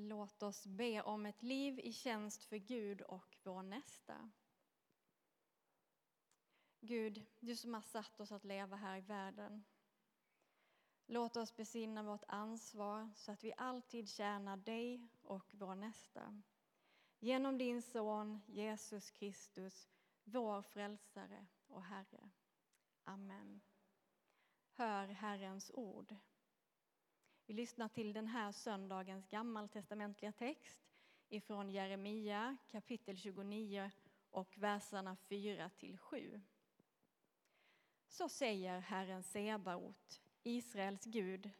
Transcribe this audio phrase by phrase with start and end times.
[0.00, 4.30] Låt oss be om ett liv i tjänst för Gud och vår nästa.
[6.80, 9.64] Gud, du som har satt oss att leva här i världen.
[11.06, 16.42] Låt oss besinna vårt ansvar så att vi alltid tjänar dig och vår nästa.
[17.18, 19.88] Genom din son Jesus Kristus,
[20.24, 22.30] vår frälsare och Herre.
[23.04, 23.60] Amen.
[24.70, 26.16] Hör Herrens ord.
[27.48, 30.78] Vi lyssnar till den här söndagens gammaltestamentliga text
[31.28, 33.90] ifrån Jeremia kapitel 29
[34.30, 36.40] och verserna 4 till 7.
[38.08, 41.50] Så säger Herren Sebaot, Israels Gud,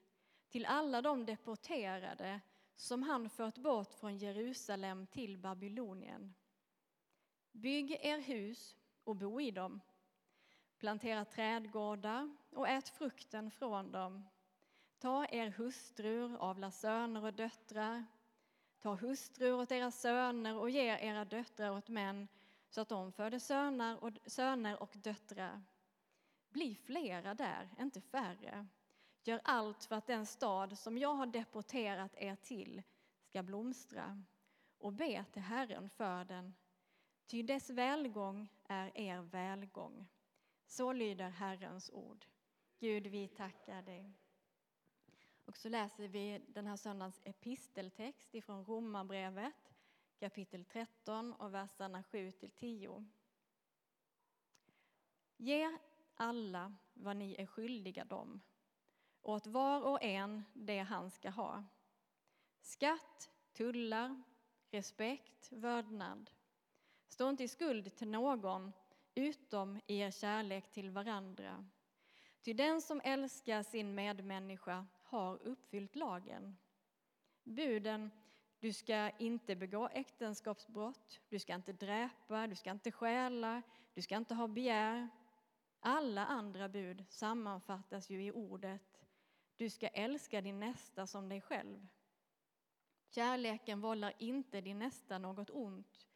[0.48, 2.40] till alla de deporterade
[2.76, 6.34] som han fört bort från Jerusalem till Babylonien.
[7.52, 9.80] Bygg er hus och bo i dem.
[10.78, 14.24] Plantera trädgårdar och ät frukten från dem.
[14.98, 18.04] Ta er hustrur, avla söner och döttrar.
[18.80, 22.28] Ta hustrur åt era söner och ge era döttrar åt män
[22.70, 25.62] så att de föder söner och, söner och döttrar.
[26.48, 28.66] Bli flera där, inte färre.
[29.22, 32.82] Gör allt för att den stad som jag har deporterat er till
[33.22, 34.22] ska blomstra
[34.78, 36.54] och be till Herren för den.
[37.26, 40.08] Ty dess välgång är er välgång.
[40.66, 42.24] Så lyder Herrens ord.
[42.78, 44.12] Gud, vi tackar dig.
[45.48, 49.74] Och så läser vi den här söndagens episteltext ifrån Romarbrevet
[50.18, 53.06] kapitel 13 och verserna 7 till 10.
[55.36, 55.78] Ge
[56.14, 58.40] alla vad ni är skyldiga dem,
[59.22, 61.64] åt var och en det han ska ha.
[62.60, 64.22] Skatt, tullar,
[64.70, 66.30] respekt, vördnad.
[67.08, 68.72] Stå inte i skuld till någon
[69.14, 71.66] utom i er kärlek till varandra.
[72.42, 76.56] Ty den som älskar sin medmänniska har uppfyllt lagen.
[77.44, 78.10] Buden
[78.58, 83.62] du ska inte begå äktenskapsbrott, du ska inte dräpa, du ska inte stjäla,
[83.94, 85.08] du ska inte ha begär.
[85.80, 88.98] Alla andra bud sammanfattas ju i ordet
[89.58, 91.86] du ska älska din nästa som dig själv.
[93.08, 96.06] Kärleken vållar inte din nästa något ont.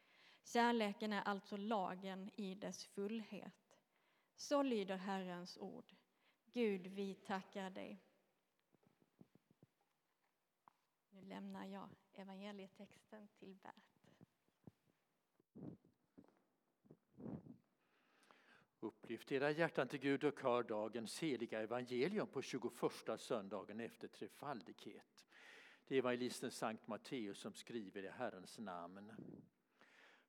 [0.45, 3.79] Kärleken är alltså lagen i dess fullhet.
[4.37, 5.95] Så lyder Herrens ord.
[6.53, 8.01] Gud, vi tackar dig.
[11.15, 13.93] Nu lämnar jag evangelietexten till Bert.
[18.81, 22.73] Upplyft era hjärtan till Gud och hör dagens heliga evangelium på 21
[23.19, 25.27] söndagen efter trefaldighet.
[25.87, 29.13] Det är evangelisten Sankt Matteus som skriver i Herrens namn.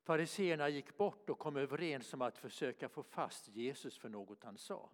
[0.01, 4.57] Fariseerna gick bort och kom överens om att försöka få fast Jesus för något han
[4.57, 4.89] sa.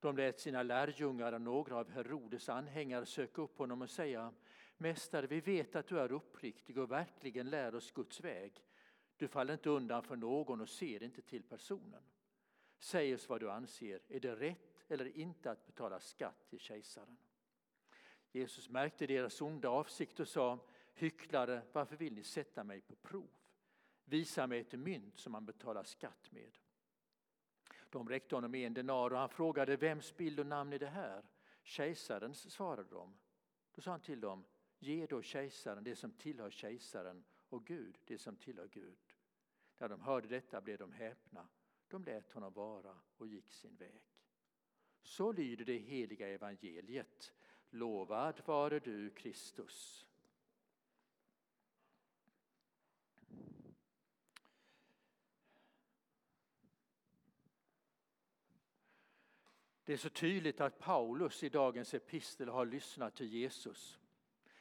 [0.00, 4.32] De lät sina lärjungar och några av Herodes anhängare söka upp honom och säga
[4.80, 8.64] Mästare, vi vet att du är uppriktig och verkligen lär oss Guds väg.
[9.16, 12.02] Du faller inte undan för någon och ser inte till personen.
[12.78, 17.16] Säg oss vad du anser, är det rätt eller inte att betala skatt till kejsaren?
[18.32, 20.58] Jesus märkte deras onda avsikt och sa
[20.94, 23.30] Hycklare, varför vill ni sätta mig på prov?
[24.04, 26.58] Visa mig ett mynt som man betalar skatt med.
[27.90, 31.24] De räckte honom en denar och han frågade vems bild och namn är det här?
[31.62, 33.18] Kejsarens, svarade de.
[33.74, 34.44] Då sa han till dem,
[34.80, 38.98] ge då kejsaren det som tillhör kejsaren och Gud det som tillhör Gud.
[39.78, 41.48] När de hörde detta blev de häpna.
[41.88, 44.02] De lät honom vara och gick sin väg.
[45.02, 47.32] Så lyder det heliga evangeliet.
[47.70, 50.06] Lovad vare du, Kristus.
[59.84, 63.99] Det är så tydligt att Paulus i dagens epistel har lyssnat till Jesus.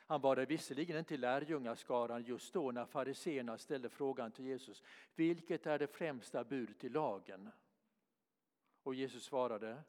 [0.09, 4.83] Han var det visserligen inte i lärjungaskaran just då när fariseerna ställde frågan till Jesus.
[5.15, 7.51] Vilket är det främsta budet i lagen?
[8.83, 9.83] Och Jesus svarade.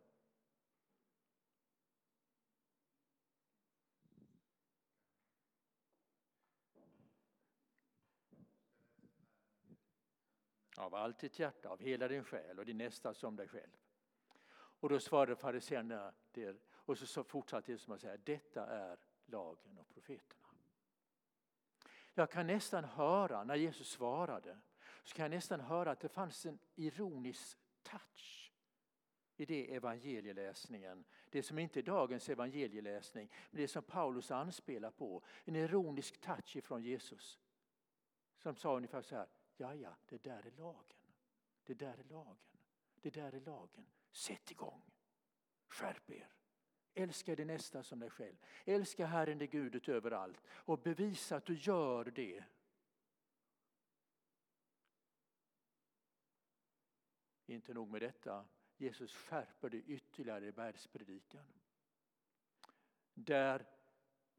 [10.77, 13.77] Av allt ditt hjärta, av hela din själ och din nästa som dig själv.
[14.53, 16.13] Och då svarade fariséerna
[16.73, 18.99] och så fortsatte Jesus med att säga detta är
[19.31, 20.47] lagen och profeterna.
[22.15, 24.59] Jag kan nästan höra, när Jesus svarade,
[25.03, 28.53] så kan jag nästan höra att det fanns en ironisk touch
[29.37, 31.05] i det evangelieläsningen.
[31.31, 35.23] Det som inte är dagens evangelieläsning, men det som Paulus anspelar på.
[35.45, 37.41] En ironisk touch ifrån Jesus.
[38.39, 40.97] Som sa ungefär så här, ja ja, det där är lagen.
[41.65, 42.59] Det där är lagen.
[43.01, 43.87] Det där är lagen.
[44.11, 44.83] Sätt igång.
[45.69, 46.40] Skärp er.
[46.95, 48.37] Älska din nästa som dig själv.
[48.65, 50.43] Älska Herren din Gud överallt.
[50.47, 52.45] och bevisa att du gör det.
[57.47, 58.45] Inte nog med detta,
[58.77, 61.47] Jesus skärper det ytterligare i bergspredikan.
[63.15, 63.67] Där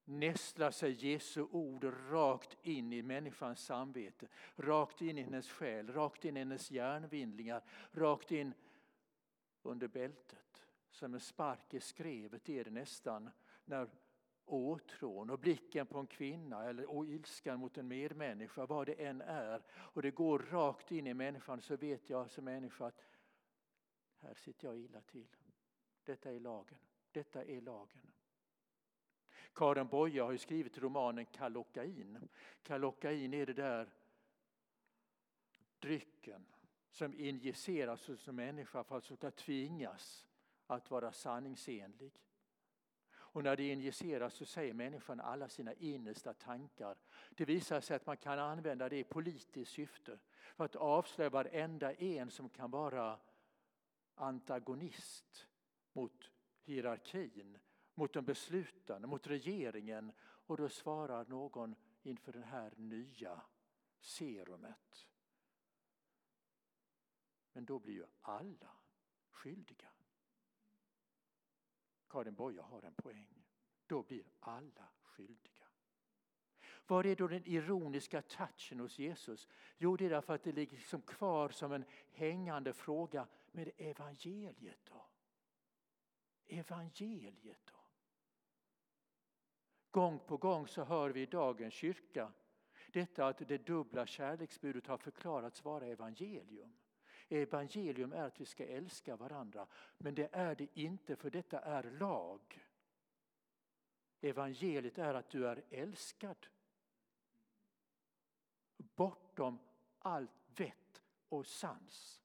[0.05, 6.25] nästlar sig Jesu ord rakt in i människans samvete, rakt in i hennes själ, rakt
[6.25, 8.53] in i hennes hjärnvindlingar, rakt in
[9.63, 10.50] under bältet.
[10.91, 13.29] Som en spark i skrevet är det nästan
[13.65, 13.89] när
[14.45, 19.21] åtrån och blicken på en kvinna eller och ilskan mot en medmänniska, vad det än
[19.21, 23.03] är, och det går rakt in i människan så vet jag som människa att
[24.19, 25.35] här sitter jag illa till.
[26.03, 26.77] Detta är lagen.
[27.11, 28.11] Detta är lagen.
[29.53, 32.29] Karin Boye har ju skrivit romanen Kallocain.
[32.63, 33.89] Kallocain är det där
[35.79, 36.45] drycken
[36.89, 40.27] som injiceras hos en människa för att ska tvingas
[40.75, 42.21] att vara sanningsenlig.
[43.13, 46.97] Och när det injiceras så säger människan alla sina innersta tankar.
[47.29, 50.19] Det visar sig att man kan använda det i politiskt syfte
[50.55, 53.19] för att avslöja varenda en som kan vara
[54.15, 55.47] antagonist
[55.93, 56.31] mot
[56.63, 57.57] hierarkin,
[57.93, 60.11] mot de beslutande, mot regeringen.
[60.21, 63.41] Och då svarar någon inför det här nya
[63.99, 65.07] serumet.
[67.53, 68.71] Men då blir ju alla
[69.31, 69.89] skyldiga.
[72.11, 73.43] Karin Boye har en poäng.
[73.87, 75.67] Då blir alla skyldiga.
[76.87, 79.47] Var är då den ironiska touchen hos Jesus?
[79.77, 83.27] Jo, det är därför att det ligger liksom kvar som en hängande fråga.
[83.51, 85.05] Men evangeliet då?
[86.47, 87.79] Evangeliet då?
[89.91, 92.31] Gång på gång så hör vi i dagens kyrka
[92.91, 96.77] detta att det dubbla kärleksbudet har förklarats vara evangelium.
[97.31, 99.67] Evangelium är att vi ska älska varandra,
[99.97, 102.67] men det är det inte för detta är lag.
[104.21, 106.47] Evangeliet är att du är älskad.
[108.77, 109.59] Bortom
[109.99, 112.21] allt vett och sans.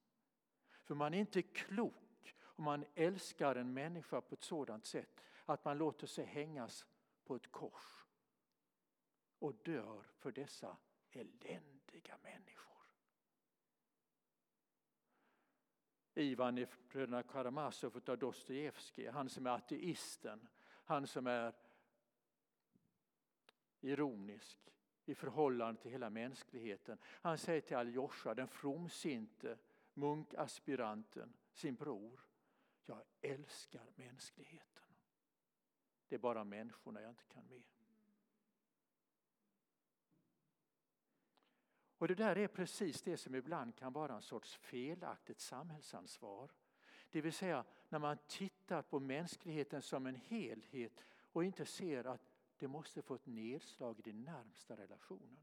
[0.83, 5.65] För man är inte klok om man älskar en människa på ett sådant sätt att
[5.65, 6.85] man låter sig hängas
[7.25, 8.05] på ett kors
[9.39, 10.77] och dör för dessa
[11.11, 12.56] eländiga människor.
[16.17, 20.47] Ivan i Bröderna Karamazov av Dostojevskij, han som är ateisten,
[20.83, 21.53] han som är
[23.81, 24.59] ironisk
[25.05, 26.97] i förhållande till hela mänskligheten.
[27.03, 29.57] Han säger till Aljosha, den fromsinte
[29.93, 32.19] munkaspiranten, sin bror,
[32.85, 34.83] jag älskar mänskligheten.
[36.07, 37.76] Det är bara människorna jag inte kan med.
[41.97, 46.51] Och det där är precis det som ibland kan vara en sorts felaktigt samhällsansvar.
[47.11, 52.21] Det vill säga när man tittar på mänskligheten som en helhet och inte ser att
[52.57, 55.37] det måste få ett nedslag i den närmsta relationen.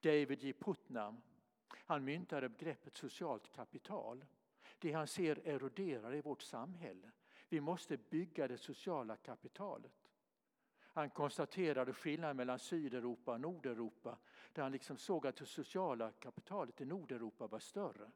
[0.00, 0.52] David J.
[0.52, 1.20] Putnam
[1.86, 4.24] han myntade begreppet socialt kapital.
[4.78, 7.10] Det han ser eroderar i vårt samhälle.
[7.48, 10.03] Vi måste bygga det sociala kapitalet.
[10.94, 14.18] Han konstaterade skillnaden mellan Sydeuropa och Nordeuropa
[14.52, 18.10] där han liksom såg att det sociala kapitalet i Nordeuropa var större.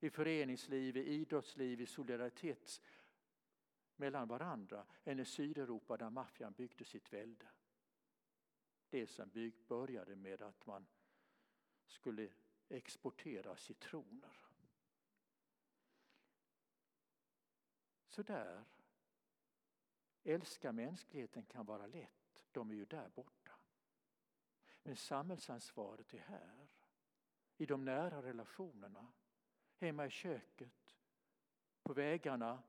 [0.00, 2.82] I föreningsliv, i idrottsliv, i solidaritet
[3.96, 7.46] mellan varandra än i Sydeuropa där maffian byggde sitt välde.
[8.90, 10.86] Det som bygg, började med att man
[11.86, 12.28] skulle
[12.68, 14.38] exportera citroner.
[18.08, 18.64] Så där
[20.28, 23.52] Älska mänskligheten kan vara lätt, de är ju där borta.
[24.82, 26.68] Men samhällsansvaret är här,
[27.56, 29.12] i de nära relationerna,
[29.76, 30.96] hemma i köket,
[31.82, 32.62] på vägarna,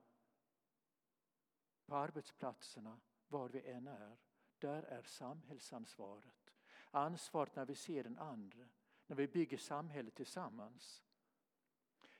[1.85, 4.17] på arbetsplatserna, var vi än är.
[4.59, 6.53] Där är samhällsansvaret.
[6.91, 8.67] Ansvaret när vi ser den andra,
[9.07, 11.03] när vi bygger samhället tillsammans.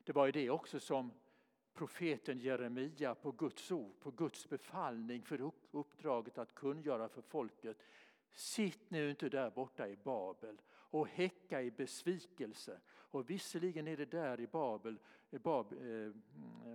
[0.03, 1.11] Det var ju det också som
[1.77, 7.77] profeten Jeremia på Guds ord, på Guds befallning för uppdraget att kungöra för folket.
[8.33, 12.79] Sitt nu inte där borta i Babel och häcka i besvikelse.
[12.87, 14.99] Och visserligen är det där i Babel,
[15.31, 16.13] eh, Bab, eh, mm,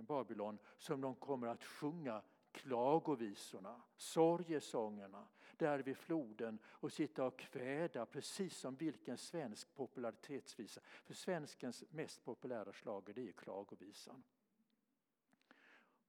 [0.05, 8.05] Babylon som de kommer att sjunga klagovisorna, sorgesångerna, där vid floden och sitta och kväda
[8.05, 10.81] precis som vilken svensk popularitetsvisa.
[11.03, 14.23] För svenskens mest populära slager det är klagovisan.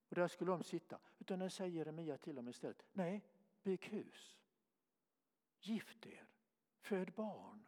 [0.08, 0.98] Och där skulle de sitta.
[1.18, 2.86] Utan den säger Jeremia till dem istället.
[2.92, 3.22] Nej,
[3.62, 4.38] bygg hus.
[5.60, 6.26] Gift er.
[6.80, 7.64] Föd barn.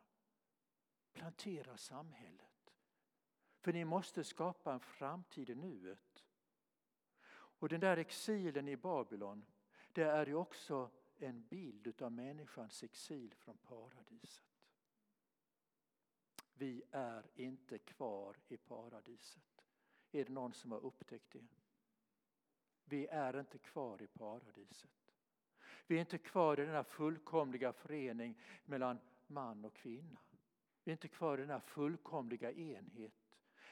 [1.12, 2.74] Plantera samhället.
[3.60, 6.24] För ni måste skapa en framtid i nuet.
[7.58, 9.44] Och den där exilen i Babylon,
[9.92, 14.46] det är ju också en bild av människans exil från paradiset.
[16.54, 19.64] Vi är inte kvar i paradiset.
[20.12, 21.46] Är det någon som har upptäckt det?
[22.88, 25.12] Vi är inte kvar i paradiset.
[25.86, 30.18] Vi är inte kvar i denna fullkomliga förening mellan man och kvinna.
[30.84, 33.12] Vi är inte kvar i denna fullkomliga enhet.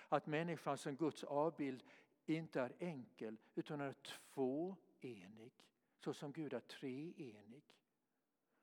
[0.09, 1.85] Att människan som Guds avbild
[2.27, 5.53] inte är enkel utan är tvåenig.
[5.99, 7.63] Så som Gud är treenig.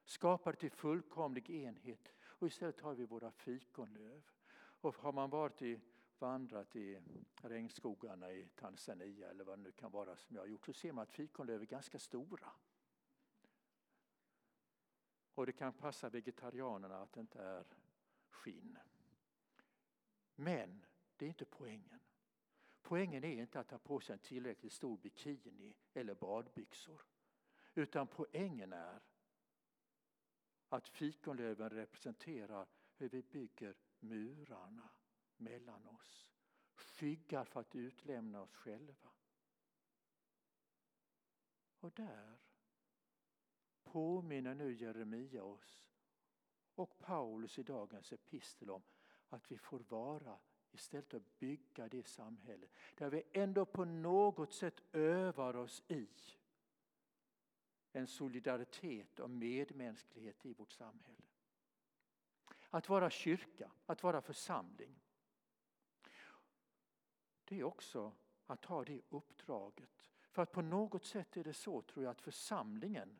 [0.06, 2.14] Skapad till fullkomlig enhet.
[2.22, 4.22] Och istället har vi våra fikonlöv.
[4.56, 5.80] Och har man varit i,
[6.22, 7.02] vandrat i
[7.42, 10.92] regnskogarna i Tanzania eller vad det nu kan vara som jag har gjort så ser
[10.92, 12.52] man att fikonlöv är ganska stora.
[15.36, 17.66] Och det kan passa vegetarianerna att det inte är
[18.30, 18.78] skinn.
[20.36, 20.86] Men
[21.18, 22.00] det är inte poängen.
[22.82, 27.02] Poängen är inte att ta på sig en tillräckligt stor bikini eller badbyxor.
[27.74, 29.02] Utan poängen är
[30.70, 34.90] att fikonlöven representerar hur vi bygger murarna
[35.42, 36.28] mellan oss.
[36.74, 39.10] Skyggar för att utlämna oss själva.
[41.80, 42.40] Och där
[43.84, 45.86] påminner nu Jeremia oss
[46.76, 48.84] och Paulus i dagens epistel om
[49.30, 50.40] att vi får vara
[50.72, 52.68] istället att bygga det samhälle
[52.98, 56.08] där vi ändå på något sätt övar oss i
[57.92, 61.22] en solidaritet och medmänsklighet i vårt samhälle.
[62.70, 65.01] Att vara kyrka, att vara församling.
[67.52, 68.12] Det är också
[68.46, 69.90] att ha det uppdraget.
[70.32, 73.20] För att på något sätt är det så tror jag att församlingen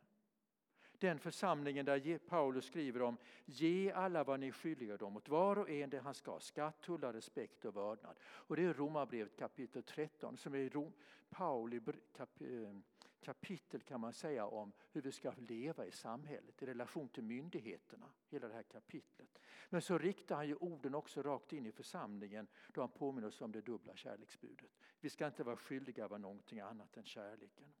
[0.98, 5.70] den församlingen där Paulus skriver om ge alla vad ni skyldiga dem åt var och
[5.70, 8.16] en det han ska, skatt, tullar, respekt och vördnad.
[8.22, 10.90] Och det är Romarbrevet kapitel 13 som är
[11.30, 12.74] Pauli eh,
[13.22, 18.12] kapitel kan man säga om hur vi ska leva i samhället i relation till myndigheterna.
[18.28, 19.38] Hela det här kapitlet.
[19.70, 23.40] Men så riktar han ju orden också rakt in i församlingen då han påminner oss
[23.40, 24.70] om det dubbla kärleksbudet.
[25.00, 27.72] Vi ska inte vara skyldiga av någonting annat än kärleken.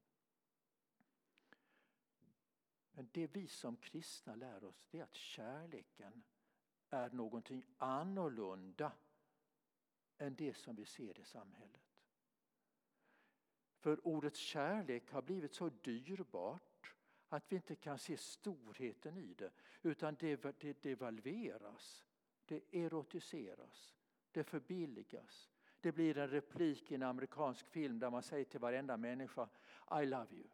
[2.92, 6.22] Men det vi som kristna lär oss det är att kärleken
[6.90, 8.92] är någonting annorlunda
[10.18, 11.81] än det som vi ser i samhället.
[13.82, 16.94] För ordet kärlek har blivit så dyrbart
[17.28, 22.04] att vi inte kan se storheten i det utan det, det devalveras,
[22.44, 23.94] det erotiseras,
[24.32, 25.50] det förbilligas.
[25.80, 29.48] Det blir en replik i en amerikansk film där man säger till varenda människa
[30.02, 30.48] I love you,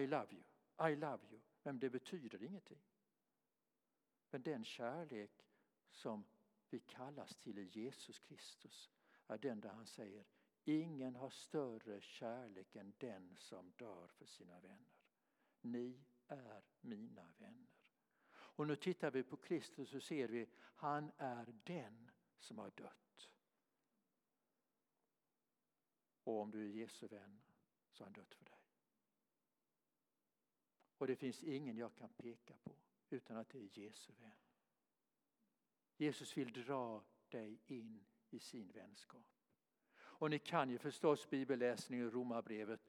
[0.00, 0.42] I love you,
[0.90, 1.40] I love you.
[1.62, 2.80] Men det betyder ingenting.
[4.30, 5.46] Men den kärlek
[5.90, 6.24] som
[6.70, 8.90] vi kallas till i Jesus Kristus
[9.26, 10.24] är den där han säger
[10.68, 14.96] Ingen har större kärlek än den som dör för sina vänner.
[15.60, 17.76] Ni är mina vänner.
[18.28, 23.30] Och nu tittar vi på Kristus och ser vi han är den som har dött.
[26.24, 27.40] Och om du är Jesu vän
[27.90, 28.64] så har han dött för dig.
[30.98, 32.76] Och det finns ingen jag kan peka på
[33.10, 34.36] utan att det är Jesu vän.
[35.96, 39.35] Jesus vill dra dig in i sin vänskap.
[40.18, 42.80] Och ni kan ju förstås bibelläsningen i Romarbrevet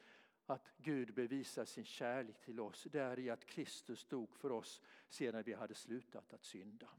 [0.45, 5.43] att Gud bevisar sin kärlek till oss där i att Kristus dog för oss sedan
[5.43, 6.89] vi hade slutat att synda.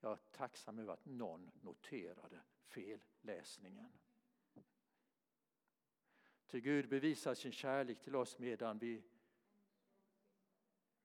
[0.00, 3.92] Jag är tacksam över att någon noterade felläsningen.
[6.46, 9.02] Till Gud bevisar sin kärlek till oss medan vi,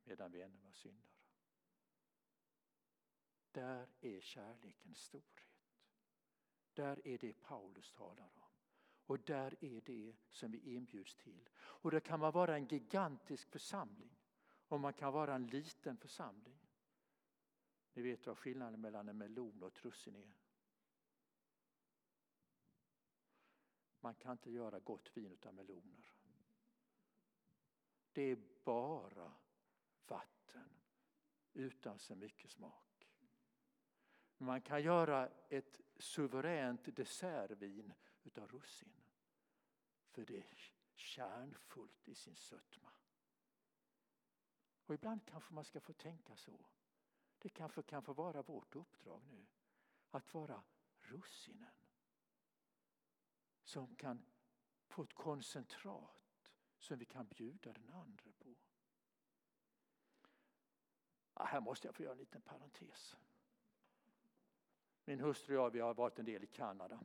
[0.03, 1.09] medan vi ännu var syndare.
[3.51, 5.48] Där är kärlekens storhet.
[6.73, 8.49] Där är det Paulus talar om.
[9.05, 11.49] Och där är det som vi inbjuds till.
[11.55, 14.17] Och det kan man vara en gigantisk församling
[14.67, 16.59] och man kan vara en liten församling.
[17.93, 20.33] Ni vet vad skillnaden mellan en melon och ett russin är.
[23.99, 26.13] Man kan inte göra gott vin av meloner.
[28.11, 29.33] Det är bara
[30.07, 30.69] vatten
[31.53, 33.09] utan så mycket smak.
[34.37, 39.03] Man kan göra ett suveränt dessertvin utav russin.
[40.11, 42.91] För det är kärnfullt i sin sötma.
[44.85, 46.65] Och ibland kanske man ska få tänka så.
[47.39, 49.47] Det kanske kan få vara vårt uppdrag nu.
[50.09, 50.63] Att vara
[50.99, 51.73] russinen
[53.63, 54.25] som kan
[54.87, 58.55] få ett koncentrat som vi kan bjuda den andra på.
[61.33, 63.15] Ja, här måste jag få göra en liten parentes.
[65.09, 66.99] Min hustru och jag vi har varit en del i Kanada.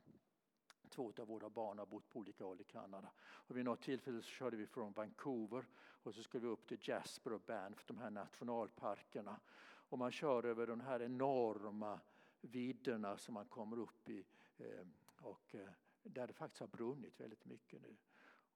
[0.89, 3.11] Två av våra barn har bott på olika håll i Kanada.
[3.19, 6.77] Och vid något tillfälle så körde vi från Vancouver och så skulle vi upp till
[6.81, 9.39] Jasper och Banff, de här nationalparkerna.
[9.63, 11.99] Och man kör över de här enorma
[12.41, 14.25] vidderna som man kommer upp i.
[14.57, 14.87] Eh,
[15.21, 15.69] och eh,
[16.03, 17.95] där det faktiskt har brunnit väldigt mycket nu.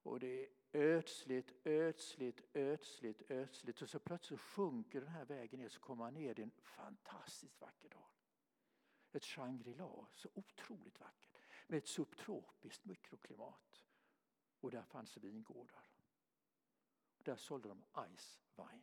[0.02, 3.82] Och det är ödsligt, ödsligt, ödsligt, ödsligt.
[3.82, 7.60] Och så plötsligt sjunker den här vägen ner så kommer man ner i en fantastiskt
[7.60, 8.00] vacker dal.
[9.12, 11.38] Ett Shangri-La, så otroligt vackert.
[11.66, 13.84] Med ett subtropiskt mikroklimat.
[14.60, 15.86] Och där fanns vingårdar.
[17.18, 17.82] Där sålde de
[18.16, 18.82] Ice Wine.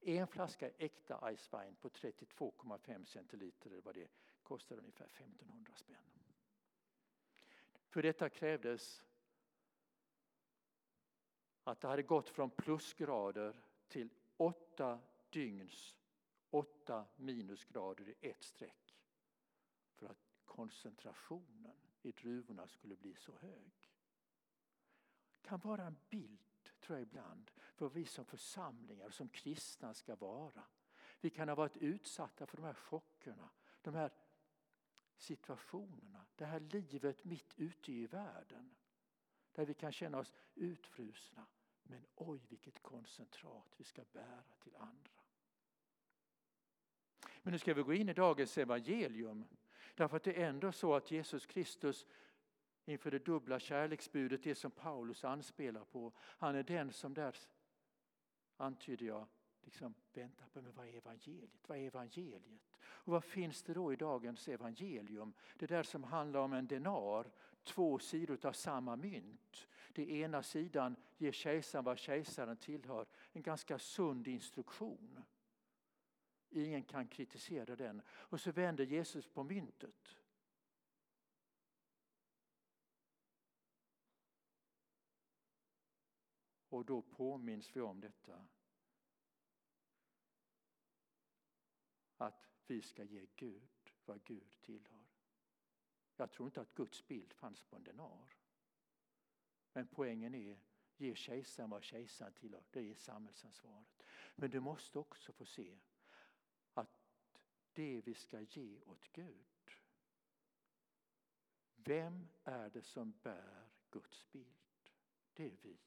[0.00, 4.08] En flaska äkta Ice Wine på 32,5 centiliter eller vad det
[4.42, 5.96] kostade ungefär 1500 spänn.
[7.88, 9.04] För detta krävdes
[11.64, 13.54] att det hade gått från plusgrader
[13.88, 15.00] till åtta
[15.30, 15.96] dygns
[16.54, 18.98] åtta minusgrader i ett streck
[19.94, 23.92] för att koncentrationen i druvorna skulle bli så hög.
[25.34, 30.16] Det kan vara en bild, tror jag ibland, för vi som församlingar, som kristna ska
[30.16, 30.64] vara.
[31.20, 33.50] Vi kan ha varit utsatta för de här chockerna,
[33.82, 34.12] de här
[35.16, 38.74] situationerna, det här livet mitt ute i världen.
[39.52, 41.46] Där vi kan känna oss utfrusna.
[41.82, 45.21] Men oj vilket koncentrat vi ska bära till andra.
[47.42, 49.44] Men nu ska vi gå in i dagens evangelium.
[49.94, 52.06] Därför att det är ändå så att Jesus Kristus
[52.84, 57.36] inför det dubbla kärleksbudet, det som Paulus anspelar på, han är den som där,
[58.56, 59.26] antyder jag,
[59.64, 61.68] liksom väntar på men vad är evangeliet?
[61.68, 62.76] Vad är evangeliet?
[62.80, 65.32] Och vad finns det då i dagens evangelium?
[65.56, 67.30] Det där som handlar om en denar,
[67.64, 69.68] två sidor av samma mynt.
[69.92, 75.22] Det ena sidan ger kejsaren vad kejsaren tillhör, en ganska sund instruktion.
[76.54, 78.02] Ingen kan kritisera den.
[78.08, 80.16] Och så vänder Jesus på myntet.
[86.68, 88.46] Och då påminns vi om detta.
[92.16, 93.68] Att vi ska ge Gud
[94.04, 95.04] vad Gud tillhör.
[96.16, 98.36] Jag tror inte att Guds bild fanns på en denar.
[99.72, 100.60] Men poängen är,
[100.96, 102.64] ge kejsaren vad kejsaren tillhör.
[102.70, 104.02] Det är samhällsansvaret.
[104.34, 105.78] Men du måste också få se
[107.72, 109.46] det vi ska ge åt Gud.
[111.74, 114.90] Vem är det som bär Guds bild?
[115.32, 115.78] Det är vi.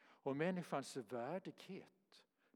[0.00, 1.98] Och människans värdighet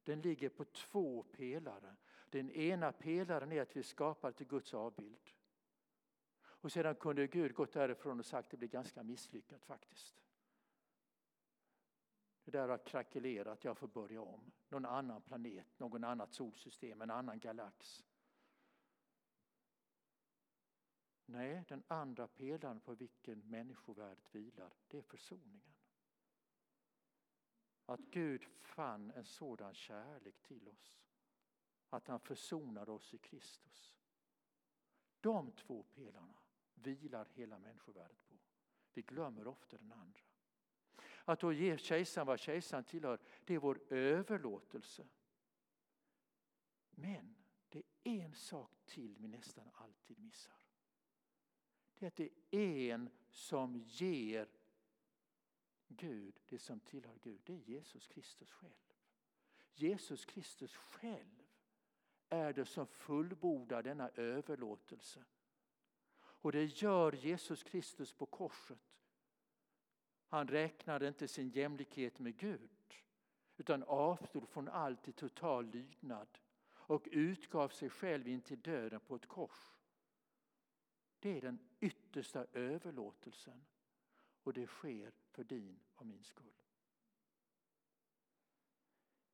[0.05, 1.97] den ligger på två pelare.
[2.31, 5.31] Den ena pelaren är att vi är skapade till Guds avbild.
[6.41, 10.23] Och sedan kunde Gud gått därifrån och sagt att det blir ganska misslyckat faktiskt.
[12.45, 14.53] Det där har krackelerat, jag får börja om.
[14.69, 18.05] Någon annan planet, någon annat solsystem, en annan galax.
[21.33, 25.75] Nej, den andra pelaren på vilken människovärdet vilar, det är försoningen.
[27.87, 30.99] Att Gud fann en sådan kärlek till oss.
[31.91, 33.97] Att han försonade oss i Kristus.
[35.21, 36.35] De två pelarna
[36.75, 38.39] vilar hela människovärdet på.
[38.95, 40.21] Vi glömmer ofta den andra.
[41.25, 45.09] Att då ge kejsaren vad kejsaren tillhör, det är vår överlåtelse.
[46.91, 47.35] Men
[47.69, 50.62] det är en sak till vi nästan alltid missar
[52.03, 54.49] det är att det är en som ger
[55.89, 57.41] Gud det som tillhör Gud.
[57.45, 58.93] Det är Jesus Kristus själv.
[59.75, 61.43] Jesus Kristus själv
[62.29, 65.25] är det som fullbordar denna överlåtelse.
[66.19, 68.79] Och det gör Jesus Kristus på korset.
[70.27, 72.71] Han räknade inte sin jämlikhet med Gud
[73.57, 76.39] utan avstod från allt i total lydnad
[76.69, 79.72] och utgav sig själv in till döden på ett kors.
[81.23, 83.65] Det är den yttersta överlåtelsen
[84.43, 86.63] och det sker för din och min skull.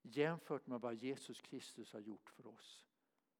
[0.03, 2.87] Jämfört med vad Jesus Kristus har gjort för oss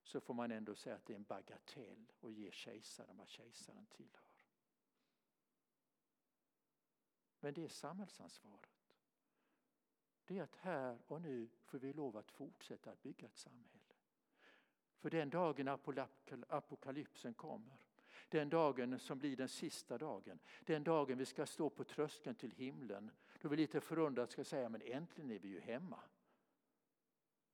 [0.03, 3.87] så får man ändå säga att det är en bagatell att ge kejsaren vad kejsaren
[3.87, 4.45] tillhör.
[7.41, 8.95] Men det är samhällsansvaret.
[10.25, 13.95] Det är att här och nu får vi lov att fortsätta att bygga ett samhälle.
[14.99, 15.79] För den dagen
[16.49, 17.79] apokalypsen kommer
[18.29, 20.39] den dagen som blir den sista dagen.
[20.65, 23.11] Den dagen vi ska stå på tröskeln till himlen.
[23.41, 26.01] Då vi lite förundrat ska säga, men äntligen är vi ju hemma.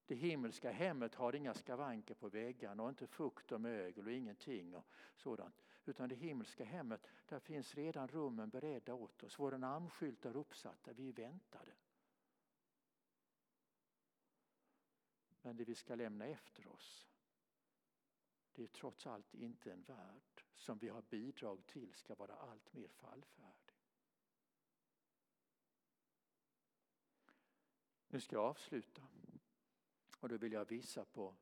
[0.07, 4.75] Det himmelska hemmet har inga skavanker på väggarna och inte fukt och mögel och ingenting
[4.75, 5.65] och sådant.
[5.85, 9.39] Utan det himmelska hemmet, där finns redan rummen beredda åt oss.
[9.39, 11.73] Våra namnskyltar uppsatta, vi är väntade.
[15.43, 17.09] Men det vi ska lämna efter oss,
[18.55, 22.73] det är trots allt inte en värld som vi har bidrag till ska vara allt
[22.73, 23.75] mer fallfärdig.
[28.09, 29.03] Nu ska jag avsluta
[30.21, 31.37] och då vill jag visa på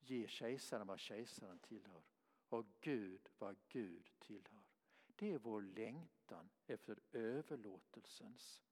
[0.00, 2.02] ge kejsaren vad kejsaren tillhör
[2.48, 4.64] och Gud vad Gud tillhör.
[5.06, 8.62] Det är vår längtan efter överlåtelsens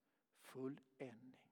[0.40, 1.48] fulländning.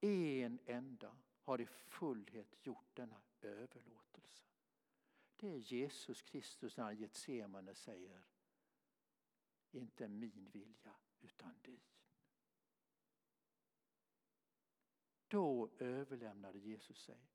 [0.00, 4.44] En enda har i fullhet gjort denna överlåtelse.
[5.36, 8.24] Det är Jesus Kristus när han Getsemane säger
[9.70, 11.80] inte min vilja utan din.
[15.28, 17.30] Då överlämnade Jesus sig.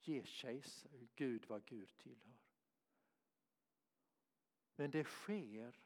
[0.00, 2.38] Ge kejsar, Gud vad Gud tillhör.
[4.76, 5.80] Men det sker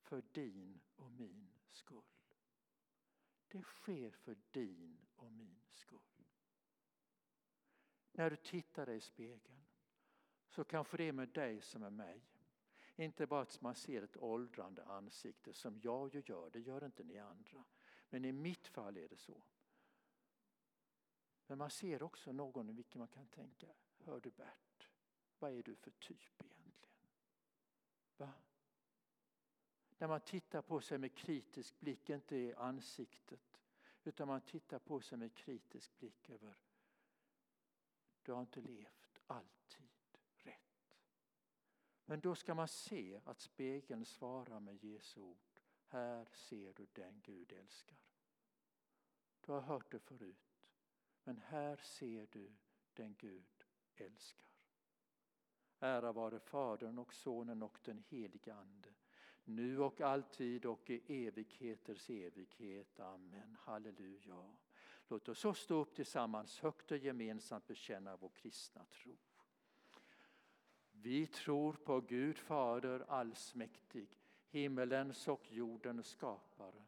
[0.00, 2.04] för din och min skull.
[3.48, 6.24] Det sker för din och min skull.
[8.12, 9.66] När du tittar dig i spegeln
[10.50, 12.26] så kanske det är med dig som med mig.
[12.96, 17.04] Inte bara att man ser ett åldrande ansikte som jag ju gör, det gör inte
[17.04, 17.64] ni andra.
[18.08, 19.42] Men i mitt fall är det så.
[21.46, 23.66] Men man ser också någon i vilken man kan tänka,
[23.98, 24.88] hör du Bert,
[25.38, 27.06] vad är du för typ egentligen?
[28.16, 28.32] Va?
[29.98, 33.60] När man tittar på sig med kritisk blick, inte i ansiktet,
[34.04, 36.54] utan man tittar på sig med kritisk blick över,
[38.22, 39.89] du har inte levt alltid.
[42.10, 45.60] Men då ska man se att spegeln svarar med Jesu ord.
[45.86, 47.98] Här ser du den Gud älskar.
[49.40, 50.58] Du har hört det förut.
[51.24, 52.52] Men här ser du
[52.94, 53.64] den Gud
[53.96, 54.48] älskar.
[55.80, 58.94] Ära vare Fadern och Sonen och den helige Ande,
[59.44, 63.00] nu och alltid och i evigheters evighet.
[63.00, 63.56] Amen.
[63.60, 64.56] Halleluja.
[65.08, 69.16] Låt oss så stå upp tillsammans högt och gemensamt bekänna vår kristna tro.
[71.02, 74.08] Vi tror på Gud Fader allsmäktig,
[74.50, 76.82] himmelens och jordens skapare.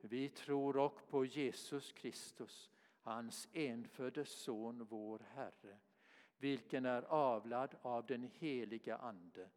[0.00, 2.70] Vi tror också på Jesus Kristus,
[3.00, 5.78] hans enfödde son, vår Herre,
[6.38, 9.50] vilken är avlad av den heliga Ande,